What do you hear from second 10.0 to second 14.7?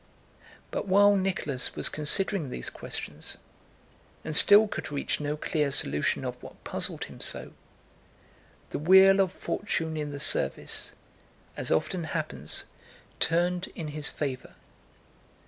the service, as often happens, turned in his favor.